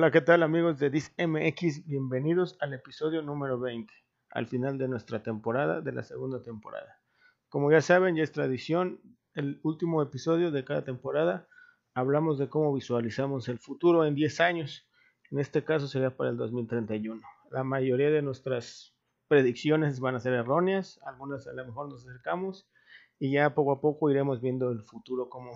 Hola, 0.00 0.10
¿qué 0.10 0.22
tal 0.22 0.42
amigos 0.42 0.78
de 0.78 0.88
DisMX? 0.88 1.84
Bienvenidos 1.84 2.56
al 2.60 2.72
episodio 2.72 3.20
número 3.20 3.60
20, 3.60 3.92
al 4.30 4.46
final 4.46 4.78
de 4.78 4.88
nuestra 4.88 5.22
temporada, 5.22 5.82
de 5.82 5.92
la 5.92 6.02
segunda 6.02 6.40
temporada. 6.40 7.02
Como 7.50 7.70
ya 7.70 7.82
saben, 7.82 8.16
ya 8.16 8.22
es 8.22 8.32
tradición, 8.32 9.02
el 9.34 9.60
último 9.62 10.00
episodio 10.00 10.52
de 10.52 10.64
cada 10.64 10.84
temporada 10.84 11.48
hablamos 11.92 12.38
de 12.38 12.48
cómo 12.48 12.72
visualizamos 12.72 13.50
el 13.50 13.58
futuro 13.58 14.06
en 14.06 14.14
10 14.14 14.40
años. 14.40 14.88
En 15.30 15.38
este 15.38 15.64
caso 15.64 15.86
sería 15.86 16.16
para 16.16 16.30
el 16.30 16.38
2031. 16.38 17.20
La 17.50 17.62
mayoría 17.62 18.08
de 18.08 18.22
nuestras 18.22 18.96
predicciones 19.28 20.00
van 20.00 20.14
a 20.14 20.20
ser 20.20 20.32
erróneas, 20.32 20.98
algunas 21.04 21.46
a 21.46 21.52
lo 21.52 21.66
mejor 21.66 21.90
nos 21.90 22.08
acercamos 22.08 22.70
y 23.18 23.32
ya 23.32 23.52
poco 23.54 23.72
a 23.72 23.82
poco 23.82 24.10
iremos 24.10 24.40
viendo 24.40 24.70
el 24.70 24.82
futuro 24.82 25.28
cómo 25.28 25.52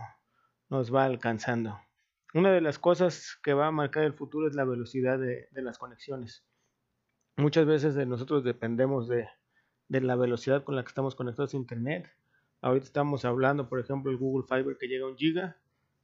nos 0.68 0.94
va 0.94 1.06
alcanzando. 1.06 1.78
Una 2.34 2.50
de 2.50 2.60
las 2.60 2.80
cosas 2.80 3.38
que 3.44 3.54
va 3.54 3.68
a 3.68 3.70
marcar 3.70 4.02
el 4.02 4.12
futuro 4.12 4.48
es 4.48 4.56
la 4.56 4.64
velocidad 4.64 5.20
de, 5.20 5.46
las 5.52 5.78
conexiones. 5.78 6.44
Muchas 7.36 7.64
veces 7.64 7.94
nosotros 8.08 8.42
dependemos 8.42 9.06
de, 9.06 9.28
la 9.88 10.16
velocidad 10.16 10.64
con 10.64 10.74
la 10.74 10.82
que 10.82 10.88
estamos 10.88 11.14
conectados 11.14 11.54
a 11.54 11.56
Internet. 11.56 12.10
Ahorita 12.60 12.86
estamos 12.86 13.24
hablando, 13.24 13.68
por 13.68 13.78
ejemplo, 13.78 14.10
el 14.10 14.16
Google 14.16 14.48
Fiber 14.48 14.76
que 14.76 14.88
llega 14.88 15.04
a 15.04 15.10
un 15.10 15.16
giga. 15.16 15.58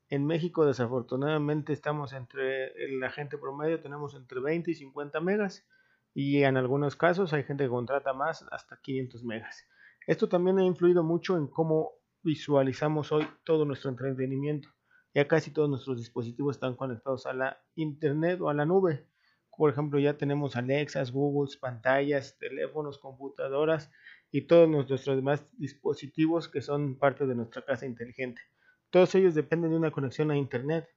En 0.08 0.24
México, 0.24 0.64
desafortunadamente, 0.64 1.72
estamos 1.72 2.12
entre 2.12 2.74
la 3.00 3.10
gente 3.10 3.36
promedio, 3.36 3.80
tenemos 3.80 4.14
entre 4.14 4.38
20 4.38 4.70
y 4.70 4.74
50 4.76 5.18
megas. 5.18 5.66
Y 6.14 6.44
en 6.44 6.56
algunos 6.56 6.94
casos 6.94 7.32
hay 7.32 7.42
gente 7.42 7.64
que 7.64 7.70
contrata 7.70 8.12
más, 8.12 8.46
hasta 8.52 8.80
500 8.80 9.24
megas. 9.24 9.66
Esto 10.06 10.28
también 10.28 10.60
ha 10.60 10.64
influido 10.64 11.02
mucho 11.02 11.36
en 11.36 11.48
cómo 11.48 11.90
visualizamos 12.22 13.10
hoy 13.10 13.26
todo 13.42 13.64
nuestro 13.64 13.90
entretenimiento. 13.90 14.68
Ya 15.14 15.26
casi 15.26 15.50
todos 15.52 15.68
nuestros 15.68 15.98
dispositivos 15.98 16.56
están 16.56 16.76
conectados 16.76 17.26
a 17.26 17.32
la 17.32 17.62
internet 17.74 18.40
o 18.40 18.48
a 18.48 18.54
la 18.54 18.64
nube. 18.64 19.06
Por 19.56 19.70
ejemplo, 19.70 19.98
ya 19.98 20.16
tenemos 20.16 20.56
Alexas, 20.56 21.12
Googles, 21.12 21.56
pantallas, 21.56 22.38
teléfonos, 22.38 22.98
computadoras 22.98 23.90
y 24.30 24.46
todos 24.46 24.68
nuestros 24.68 25.04
demás 25.04 25.44
dispositivos 25.58 26.48
que 26.48 26.62
son 26.62 26.96
parte 26.96 27.26
de 27.26 27.34
nuestra 27.34 27.64
casa 27.64 27.86
inteligente. 27.86 28.40
Todos 28.90 29.14
ellos 29.14 29.34
dependen 29.34 29.70
de 29.72 29.76
una 29.76 29.90
conexión 29.90 30.30
a 30.30 30.36
internet 30.36 30.88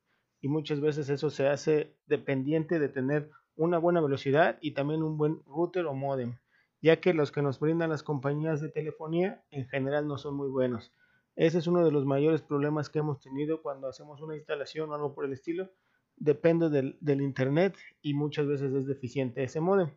y 0.41 0.47
muchas 0.47 0.79
veces 0.79 1.09
eso 1.09 1.29
se 1.29 1.47
hace 1.47 1.97
dependiente 2.05 2.79
de 2.79 2.89
tener 2.89 3.31
una 3.55 3.77
buena 3.77 4.01
velocidad 4.01 4.57
y 4.61 4.71
también 4.71 5.03
un 5.03 5.17
buen 5.17 5.41
router 5.45 5.85
o 5.85 5.93
modem, 5.93 6.37
ya 6.81 6.99
que 7.01 7.13
los 7.13 7.31
que 7.31 7.41
nos 7.41 7.59
brindan 7.59 7.89
las 7.89 8.03
compañías 8.03 8.61
de 8.61 8.69
telefonía 8.69 9.43
en 9.51 9.67
general 9.67 10.07
no 10.07 10.17
son 10.17 10.35
muy 10.35 10.49
buenos. 10.49 10.91
Ese 11.35 11.57
es 11.57 11.67
uno 11.67 11.83
de 11.83 11.91
los 11.91 12.05
mayores 12.05 12.41
problemas 12.41 12.89
que 12.89 12.99
hemos 12.99 13.19
tenido 13.19 13.61
cuando 13.61 13.87
hacemos 13.87 14.21
una 14.21 14.35
instalación 14.35 14.89
o 14.89 14.95
algo 14.95 15.15
por 15.15 15.25
el 15.25 15.33
estilo. 15.33 15.71
Depende 16.15 16.69
del, 16.69 17.21
internet 17.21 17.75
y 18.01 18.13
muchas 18.13 18.45
veces 18.45 18.71
es 18.73 18.85
deficiente 18.85 19.43
ese 19.43 19.59
modem. 19.59 19.89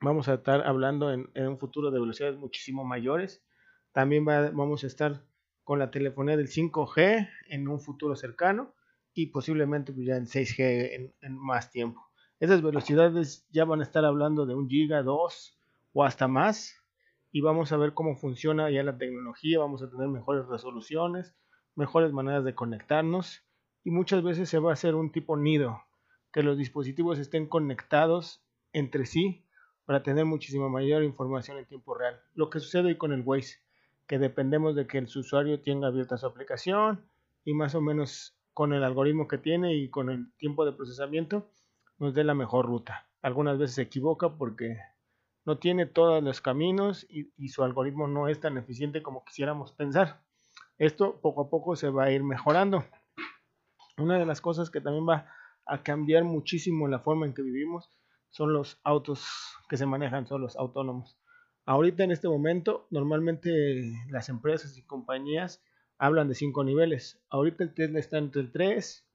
Vamos 0.00 0.28
a 0.28 0.34
estar 0.34 0.66
hablando 0.66 1.12
en, 1.12 1.30
un 1.36 1.58
futuro 1.58 1.90
de 1.90 2.00
velocidades 2.00 2.36
muchísimo 2.36 2.84
mayores. 2.84 3.44
También 3.92 4.24
vamos 4.24 4.82
a 4.82 4.88
estar 4.88 5.24
con 5.62 5.78
la 5.78 5.90
telefonía 5.90 6.36
del 6.36 6.48
5G 6.48 7.28
en 7.48 7.68
un 7.68 7.80
futuro 7.80 8.16
cercano 8.16 8.74
y 9.14 9.26
posiblemente 9.26 9.92
pues, 9.92 10.06
ya 10.06 10.16
en 10.16 10.26
6G 10.26 10.92
en, 10.92 11.14
en, 11.22 11.38
más 11.38 11.70
tiempo. 11.70 12.04
Esas 12.40 12.62
velocidades 12.62 13.46
ya 13.50 13.64
van 13.64 13.80
a 13.80 13.84
estar 13.84 14.04
hablando 14.04 14.44
de 14.44 14.54
un 14.54 14.68
giga, 14.68 15.02
2 15.02 15.58
o 15.94 16.04
hasta 16.04 16.28
más 16.28 16.76
y 17.36 17.42
vamos 17.42 17.70
a 17.70 17.76
ver 17.76 17.92
cómo 17.92 18.16
funciona 18.16 18.70
ya 18.70 18.82
la 18.82 18.96
tecnología, 18.96 19.58
vamos 19.58 19.82
a 19.82 19.90
tener 19.90 20.08
mejores 20.08 20.46
resoluciones, 20.46 21.34
mejores 21.74 22.10
maneras 22.10 22.44
de 22.44 22.54
conectarnos 22.54 23.42
y 23.84 23.90
muchas 23.90 24.22
veces 24.22 24.48
se 24.48 24.58
va 24.58 24.70
a 24.70 24.72
hacer 24.72 24.94
un 24.94 25.12
tipo 25.12 25.36
nido, 25.36 25.82
que 26.32 26.42
los 26.42 26.56
dispositivos 26.56 27.18
estén 27.18 27.46
conectados 27.46 28.42
entre 28.72 29.04
sí 29.04 29.44
para 29.84 30.02
tener 30.02 30.24
muchísima 30.24 30.70
mayor 30.70 31.02
información 31.02 31.58
en 31.58 31.66
tiempo 31.66 31.94
real. 31.94 32.18
Lo 32.32 32.48
que 32.48 32.58
sucede 32.58 32.86
hoy 32.86 32.96
con 32.96 33.12
el 33.12 33.20
Waze, 33.20 33.58
que 34.06 34.18
dependemos 34.18 34.74
de 34.74 34.86
que 34.86 34.96
el 34.96 35.04
usuario 35.04 35.60
tenga 35.60 35.88
abierta 35.88 36.16
su 36.16 36.24
aplicación 36.24 37.04
y 37.44 37.52
más 37.52 37.74
o 37.74 37.82
menos 37.82 38.34
con 38.54 38.72
el 38.72 38.82
algoritmo 38.82 39.28
que 39.28 39.36
tiene 39.36 39.74
y 39.74 39.90
con 39.90 40.08
el 40.08 40.32
tiempo 40.38 40.64
de 40.64 40.72
procesamiento 40.72 41.50
nos 41.98 42.14
dé 42.14 42.24
la 42.24 42.32
mejor 42.32 42.64
ruta. 42.64 43.10
Algunas 43.20 43.58
veces 43.58 43.74
se 43.74 43.82
equivoca 43.82 44.38
porque 44.38 44.78
no 45.46 45.58
tiene 45.58 45.86
todos 45.86 46.22
los 46.22 46.40
caminos 46.40 47.06
y, 47.08 47.48
su 47.48 47.62
algoritmo 47.62 48.08
no 48.08 48.28
es 48.28 48.40
tan 48.40 48.58
eficiente 48.58 49.00
como 49.02 49.24
quisiéramos 49.24 49.72
pensar. 49.72 50.20
Esto 50.76 51.20
poco 51.20 51.42
a 51.42 51.48
poco 51.48 51.76
se 51.76 51.88
va 51.88 52.04
a 52.04 52.10
ir 52.10 52.24
mejorando. 52.24 52.84
Una 53.96 54.18
de 54.18 54.26
las 54.26 54.40
cosas 54.40 54.70
que 54.70 54.80
también 54.80 55.08
va 55.08 55.30
a 55.64 55.82
cambiar 55.82 56.24
muchísimo 56.24 56.88
la 56.88 56.98
forma 56.98 57.26
en 57.26 57.32
que 57.32 57.42
vivimos 57.42 57.88
son 58.30 58.52
los 58.52 58.80
autos 58.82 59.24
que 59.68 59.76
se 59.76 59.86
manejan 59.86 60.26
solos, 60.26 60.56
autónomos. 60.56 61.16
Ahorita 61.64 62.02
en 62.02 62.10
este 62.10 62.28
momento, 62.28 62.88
normalmente 62.90 63.50
las 64.10 64.28
empresas 64.28 64.76
y 64.76 64.82
compañías 64.82 65.62
hablan 65.96 66.28
de 66.28 66.34
cinco 66.34 66.64
niveles. 66.64 67.22
Ahorita 67.30 67.62
el 67.62 67.72
Tesla 67.72 68.00
está 68.00 68.18
entre 68.18 68.42
el 68.42 68.52
3 68.52 69.08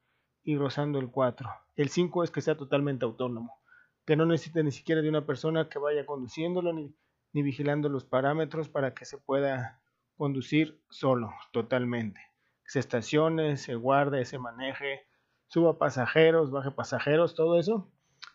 y 0.43 0.55
rozando 0.55 0.97
el 0.99 1.11
4. 1.11 1.49
El 1.75 1.89
5 1.89 2.23
es 2.23 2.31
que 2.31 2.41
sea 2.41 2.57
totalmente 2.57 3.05
autónomo 3.05 3.60
que 4.05 4.15
no 4.15 4.25
necesite 4.25 4.63
ni 4.63 4.71
siquiera 4.71 5.01
de 5.01 5.09
una 5.09 5.25
persona 5.25 5.69
que 5.69 5.79
vaya 5.79 6.05
conduciéndolo 6.05 6.73
ni, 6.73 6.95
ni 7.33 7.41
vigilando 7.41 7.89
los 7.89 8.05
parámetros 8.05 8.69
para 8.69 8.93
que 8.93 9.05
se 9.05 9.17
pueda 9.17 9.81
conducir 10.17 10.81
solo, 10.89 11.31
totalmente. 11.51 12.21
Se 12.65 12.79
estacione, 12.79 13.57
se 13.57 13.75
guarde, 13.75 14.25
se 14.25 14.39
maneje, 14.39 15.01
suba 15.47 15.77
pasajeros, 15.77 16.51
baje 16.51 16.71
pasajeros, 16.71 17.35
todo 17.35 17.59
eso. 17.59 17.91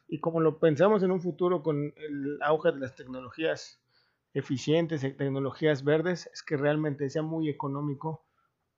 Y 0.08 0.20
como 0.20 0.40
lo 0.40 0.58
pensamos 0.58 1.02
en 1.02 1.10
un 1.10 1.20
futuro 1.20 1.62
con 1.62 1.92
el 1.96 2.38
auge 2.42 2.72
de 2.72 2.80
las 2.80 2.94
tecnologías 2.94 3.80
eficientes 4.34 5.02
y 5.02 5.12
tecnologías 5.12 5.82
verdes, 5.82 6.28
es 6.32 6.42
que 6.42 6.56
realmente 6.56 7.08
sea 7.08 7.22
muy 7.22 7.48
económico 7.48 8.26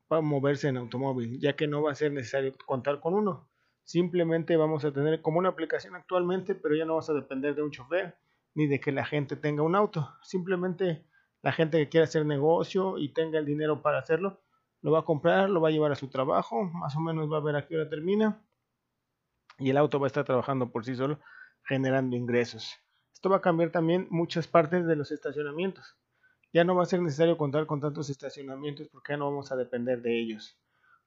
para 0.06 0.22
moverse 0.22 0.68
en 0.68 0.76
automóvil, 0.76 1.40
ya 1.40 1.56
que 1.56 1.66
no 1.66 1.82
va 1.82 1.92
a 1.92 1.96
ser 1.96 2.12
necesario 2.12 2.54
contar 2.66 3.00
con 3.00 3.14
uno. 3.14 3.50
Simplemente 3.88 4.54
vamos 4.58 4.84
a 4.84 4.92
tener 4.92 5.22
como 5.22 5.38
una 5.38 5.48
aplicación 5.48 5.94
actualmente, 5.96 6.54
pero 6.54 6.76
ya 6.76 6.84
no 6.84 6.96
vas 6.96 7.08
a 7.08 7.14
depender 7.14 7.54
de 7.54 7.62
un 7.62 7.70
chofer 7.70 8.18
ni 8.54 8.66
de 8.66 8.80
que 8.80 8.92
la 8.92 9.06
gente 9.06 9.34
tenga 9.34 9.62
un 9.62 9.74
auto. 9.74 10.14
Simplemente 10.20 11.06
la 11.40 11.52
gente 11.52 11.78
que 11.78 11.88
quiera 11.88 12.04
hacer 12.04 12.26
negocio 12.26 12.98
y 12.98 13.14
tenga 13.14 13.38
el 13.38 13.46
dinero 13.46 13.80
para 13.80 14.00
hacerlo, 14.00 14.42
lo 14.82 14.92
va 14.92 14.98
a 14.98 15.04
comprar, 15.06 15.48
lo 15.48 15.62
va 15.62 15.68
a 15.68 15.70
llevar 15.70 15.90
a 15.90 15.94
su 15.94 16.10
trabajo, 16.10 16.64
más 16.64 16.96
o 16.96 17.00
menos 17.00 17.32
va 17.32 17.38
a 17.38 17.40
ver 17.40 17.56
a 17.56 17.66
qué 17.66 17.76
hora 17.76 17.88
termina 17.88 18.44
y 19.58 19.70
el 19.70 19.78
auto 19.78 19.98
va 19.98 20.04
a 20.04 20.08
estar 20.08 20.26
trabajando 20.26 20.70
por 20.70 20.84
sí 20.84 20.94
solo 20.94 21.18
generando 21.64 22.14
ingresos. 22.14 22.76
Esto 23.14 23.30
va 23.30 23.38
a 23.38 23.40
cambiar 23.40 23.70
también 23.70 24.06
muchas 24.10 24.46
partes 24.46 24.84
de 24.84 24.96
los 24.96 25.12
estacionamientos. 25.12 25.96
Ya 26.52 26.62
no 26.62 26.74
va 26.74 26.82
a 26.82 26.86
ser 26.86 27.00
necesario 27.00 27.38
contar 27.38 27.64
con 27.64 27.80
tantos 27.80 28.10
estacionamientos 28.10 28.86
porque 28.88 29.14
ya 29.14 29.16
no 29.16 29.30
vamos 29.30 29.50
a 29.50 29.56
depender 29.56 30.02
de 30.02 30.20
ellos. 30.20 30.58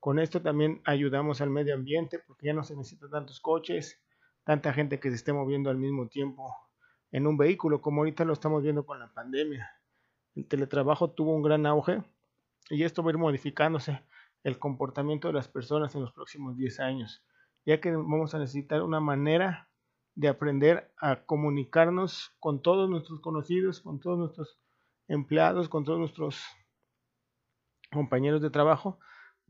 Con 0.02 0.18
esto 0.18 0.42
también 0.42 0.82
ayudamos 0.84 1.42
al 1.42 1.52
medio 1.52 1.76
ambiente 1.76 2.18
porque 2.18 2.48
ya 2.48 2.54
no 2.54 2.64
se 2.64 2.76
necesitan 2.76 3.12
tantos 3.12 3.40
coches, 3.40 4.02
tanta 4.44 4.74
gente 4.74 5.00
que 5.00 5.10
se 5.10 5.16
esté 5.16 5.32
moviendo 5.32 5.70
al 5.70 5.78
mismo 5.78 6.08
tiempo 6.08 6.56
en 7.12 7.28
un 7.28 7.38
vehículo, 7.38 7.82
como 7.82 8.02
ahorita 8.02 8.26
lo 8.26 8.34
estamos 8.34 8.64
viendo 8.64 8.84
con 8.84 9.00
la 9.00 9.14
pandemia. 9.14 9.70
El 10.34 10.48
teletrabajo 10.48 11.12
tuvo 11.12 11.36
un 11.36 11.44
gran 11.44 11.68
auge 11.68 12.04
y 12.72 12.82
esto 12.82 13.04
va 13.04 13.12
a 13.12 13.14
ir 13.14 13.20
modificándose 13.20 14.02
el 14.42 14.58
comportamiento 14.58 15.28
de 15.28 15.36
las 15.36 15.48
personas 15.48 15.94
en 15.94 16.02
los 16.02 16.12
próximos 16.14 16.58
10 16.58 16.80
años, 16.80 17.24
ya 17.64 17.80
que 17.80 17.92
vamos 17.92 18.34
a 18.34 18.40
necesitar 18.40 18.82
una 18.82 19.00
manera 19.00 19.70
de 20.16 20.30
aprender 20.30 20.92
a 20.98 21.26
comunicarnos 21.26 22.36
con 22.40 22.64
todos 22.64 22.90
nuestros 22.90 23.20
conocidos, 23.22 23.82
con 23.82 24.00
todos 24.00 24.18
nuestros 24.18 24.58
empleados, 25.08 25.70
con 25.70 25.86
todos 25.86 26.00
nuestros 26.00 26.44
compañeros 27.92 28.42
de 28.42 28.50
trabajo, 28.50 28.98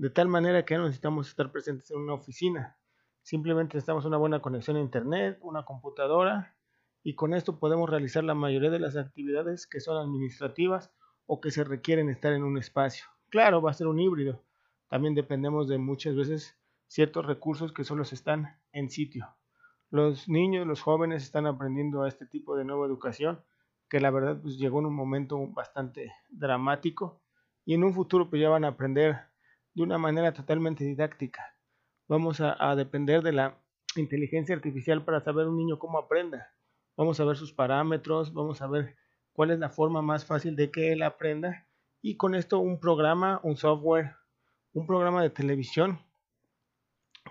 de 0.02 0.10
tal 0.10 0.28
manera 0.28 0.66
que 0.66 0.76
no 0.76 0.86
necesitamos 0.86 1.30
estar 1.30 1.52
presentes 1.52 1.92
en 1.92 2.00
una 2.00 2.16
oficina. 2.16 2.76
Simplemente 3.22 3.76
necesitamos 3.76 4.04
una 4.04 4.18
buena 4.18 4.42
conexión 4.42 4.78
a 4.78 4.80
Internet, 4.80 5.38
una 5.44 5.64
computadora 5.64 6.56
y 7.04 7.14
con 7.14 7.36
esto 7.36 7.60
podemos 7.60 7.88
realizar 7.88 8.24
la 8.24 8.34
mayoría 8.34 8.72
de 8.72 8.80
las 8.80 8.98
actividades 8.98 9.68
que 9.68 9.80
son 9.80 9.98
administrativas 9.98 10.92
o 11.28 11.40
que 11.40 11.52
se 11.52 11.64
requieren 11.64 12.10
estar 12.10 12.34
en 12.34 12.42
un 12.42 12.58
espacio. 12.58 13.06
Claro, 13.30 13.62
va 13.62 13.70
a 13.70 13.76
ser 13.76 13.86
un 13.86 14.00
híbrido. 14.00 14.44
También 14.90 15.14
dependemos 15.14 15.68
de 15.68 15.78
muchas 15.78 16.16
veces 16.16 16.58
ciertos 16.88 17.28
recursos 17.28 17.72
que 17.72 17.84
solo 17.84 18.02
están 18.02 18.60
en 18.72 18.90
sitio. 18.90 19.28
Los 19.92 20.28
niños, 20.28 20.66
los 20.66 20.82
jóvenes 20.82 21.22
están 21.22 21.46
aprendiendo 21.46 22.02
a 22.02 22.08
este 22.08 22.26
tipo 22.26 22.56
de 22.56 22.66
nueva 22.66 22.88
educación 22.88 23.44
que 23.88 24.00
la 24.00 24.10
verdad 24.10 24.42
pues 24.42 24.58
llegó 24.58 24.80
en 24.80 24.88
un 24.88 24.96
momento 24.96 25.38
bastante 25.50 26.12
dramático 26.32 27.22
y 27.66 27.76
en 27.76 27.84
un 27.84 27.94
futuro 27.94 28.32
pues 28.32 28.42
ya 28.42 28.50
van 28.50 28.66
a 28.66 28.70
aprender 28.70 29.30
de 29.74 29.84
una 29.84 29.98
manera 29.98 30.34
totalmente 30.34 30.84
didáctica. 30.84 31.56
Vamos 32.08 32.42
a, 32.42 32.76
depender 32.76 33.22
de 33.22 33.32
la 33.32 33.58
inteligencia 33.96 34.56
artificial 34.56 35.06
para 35.06 35.22
saber 35.22 35.48
un 35.48 35.58
niño 35.58 35.80
cómo 35.80 35.98
aprenda. 35.98 36.54
Vamos 36.98 37.20
a 37.20 37.26
ver 37.26 37.38
sus 37.38 37.54
parámetros, 37.54 38.34
vamos 38.34 38.62
a 38.62 38.68
ver 38.68 38.98
cuál 39.32 39.52
es 39.52 39.60
la 39.60 39.70
forma 39.70 40.02
más 40.02 40.26
fácil 40.26 40.56
de 40.56 40.72
que 40.72 40.92
él 40.92 41.04
aprenda. 41.04 41.68
Y 42.02 42.18
con 42.18 42.36
esto 42.36 42.60
un 42.60 42.80
programa, 42.80 43.40
un 43.44 43.56
software, 43.56 44.16
un 44.74 44.86
programa 44.86 45.22
de 45.24 45.30
televisión 45.30 46.00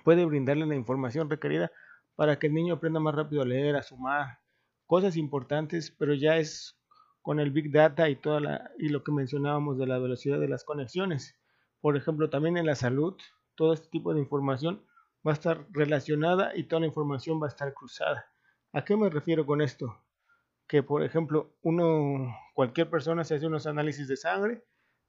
puede 0.04 0.24
brindarle 0.24 0.66
la 0.66 0.76
información 0.76 1.28
requerida 1.28 1.70
para 2.14 2.38
que 2.38 2.46
el 2.46 2.54
niño 2.54 2.74
aprenda 2.74 3.00
más 3.00 3.14
rápido 3.14 3.42
a 3.42 3.46
leer, 3.46 3.76
a 3.76 3.82
sumar, 3.82 4.40
cosas 4.86 5.16
importantes, 5.16 5.90
pero 5.90 6.14
ya 6.14 6.36
es 6.36 6.78
con 7.22 7.38
el 7.38 7.50
Big 7.50 7.70
Data 7.70 8.08
y, 8.08 8.16
toda 8.16 8.40
la, 8.40 8.70
y 8.78 8.88
lo 8.88 9.04
que 9.04 9.12
mencionábamos 9.12 9.78
de 9.78 9.86
la 9.86 9.98
velocidad 9.98 10.40
de 10.40 10.48
las 10.48 10.64
conexiones. 10.64 11.39
Por 11.80 11.96
ejemplo, 11.96 12.28
también 12.30 12.56
en 12.56 12.66
la 12.66 12.74
salud, 12.74 13.16
todo 13.54 13.72
este 13.72 13.88
tipo 13.88 14.12
de 14.14 14.20
información 14.20 14.84
va 15.26 15.32
a 15.32 15.34
estar 15.34 15.66
relacionada 15.70 16.56
y 16.56 16.64
toda 16.64 16.80
la 16.80 16.86
información 16.86 17.40
va 17.40 17.46
a 17.46 17.48
estar 17.48 17.72
cruzada. 17.74 18.26
¿A 18.72 18.84
qué 18.84 18.96
me 18.96 19.10
refiero 19.10 19.46
con 19.46 19.60
esto? 19.60 19.96
Que, 20.66 20.82
por 20.82 21.02
ejemplo, 21.02 21.54
uno, 21.62 22.34
cualquier 22.54 22.88
persona 22.88 23.24
se 23.24 23.34
hace 23.34 23.46
unos 23.46 23.66
análisis 23.66 24.08
de 24.08 24.16
sangre, 24.16 24.64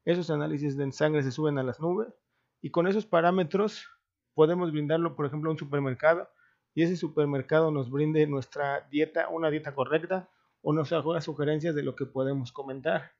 esos 0.06 0.29
análisis 0.31 0.77
de 0.77 0.91
sangre 0.91 1.23
se 1.23 1.31
suben 1.31 1.57
a 1.59 1.63
las 1.63 1.79
nubes 1.79 2.13
y 2.62 2.71
con 2.71 2.88
esos 2.88 3.06
parámetros 3.06 3.88
podemos 4.33 4.71
brindarlo, 4.71 5.15
por 5.15 5.25
ejemplo, 5.25 5.50
a 5.50 5.53
un 5.53 5.59
supermercado 5.59 6.29
y 6.73 6.83
ese 6.83 6.95
supermercado 6.95 7.71
nos 7.71 7.91
brinde 7.91 8.25
nuestra 8.27 8.88
dieta, 8.89 9.29
una 9.29 9.50
dieta 9.50 9.75
correcta 9.75 10.29
o 10.62 10.73
nos 10.73 10.91
haga 10.94 11.21
sugerencias 11.21 11.75
de 11.75 11.83
lo 11.83 11.95
que 11.95 12.06
podemos 12.06 12.51
comentar. 12.51 13.12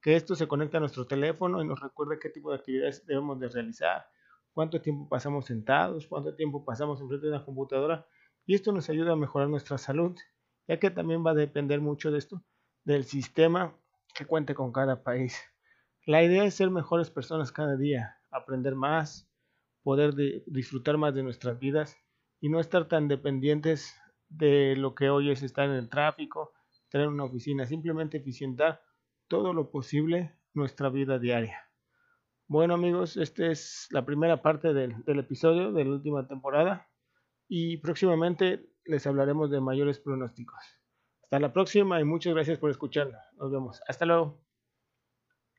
Que 0.00 0.16
esto 0.16 0.34
se 0.34 0.46
conecta 0.46 0.78
a 0.78 0.80
nuestro 0.80 1.06
teléfono 1.06 1.62
y 1.62 1.66
nos 1.66 1.80
recuerde 1.80 2.18
qué 2.20 2.30
tipo 2.30 2.50
de 2.50 2.58
actividades 2.58 3.04
debemos 3.06 3.40
de 3.40 3.48
realizar, 3.48 4.06
cuánto 4.52 4.80
tiempo 4.80 5.08
pasamos 5.08 5.46
sentados, 5.46 6.06
cuánto 6.06 6.34
tiempo 6.34 6.64
pasamos 6.64 7.00
enfrente 7.00 7.26
de 7.26 7.32
una 7.32 7.44
computadora 7.44 8.06
y 8.46 8.54
esto 8.54 8.72
nos 8.72 8.88
ayuda 8.88 9.12
a 9.12 9.16
mejorar 9.16 9.48
nuestra 9.48 9.76
salud, 9.76 10.16
ya 10.66 10.78
que 10.78 10.90
también 10.90 11.24
va 11.24 11.32
a 11.32 11.34
depender 11.34 11.80
mucho 11.80 12.10
de 12.10 12.18
esto, 12.18 12.42
del 12.84 13.04
sistema 13.04 13.76
que 14.14 14.24
cuente 14.24 14.54
con 14.54 14.72
cada 14.72 15.02
país. 15.02 15.38
La 16.06 16.22
idea 16.22 16.44
es 16.44 16.54
ser 16.54 16.70
mejores 16.70 17.10
personas 17.10 17.52
cada 17.52 17.76
día, 17.76 18.16
aprender 18.30 18.74
más, 18.74 19.28
poder 19.82 20.14
disfrutar 20.46 20.96
más 20.96 21.14
de 21.14 21.22
nuestras 21.22 21.58
vidas 21.58 21.96
y 22.40 22.48
no 22.48 22.60
estar 22.60 22.88
tan 22.88 23.08
dependientes 23.08 23.94
de 24.28 24.76
lo 24.76 24.94
que 24.94 25.10
hoy 25.10 25.30
es 25.30 25.42
estar 25.42 25.68
en 25.68 25.74
el 25.74 25.88
tráfico, 25.88 26.52
tener 26.88 27.08
una 27.08 27.24
oficina, 27.24 27.66
simplemente 27.66 28.18
eficientar 28.18 28.80
todo 29.28 29.52
lo 29.52 29.70
posible 29.70 30.34
nuestra 30.54 30.88
vida 30.88 31.18
diaria. 31.18 31.68
Bueno 32.46 32.74
amigos, 32.74 33.16
esta 33.16 33.46
es 33.46 33.88
la 33.90 34.04
primera 34.04 34.40
parte 34.40 34.72
del, 34.72 35.04
episodio 35.06 35.70
de 35.72 35.84
la 35.84 35.90
última 35.90 36.26
temporada 36.26 36.88
y 37.46 37.76
próximamente 37.76 38.70
les 38.84 39.06
hablaremos 39.06 39.50
de 39.50 39.60
mayores 39.60 40.00
pronósticos. 40.00 40.58
Hasta 41.22 41.38
la 41.40 41.52
próxima 41.52 42.00
y 42.00 42.04
muchas 42.04 42.32
gracias 42.32 42.58
por 42.58 42.70
escucharnos. 42.70 43.20
Nos 43.36 43.52
vemos. 43.52 43.82
Hasta 43.86 44.06
luego. 44.06 44.47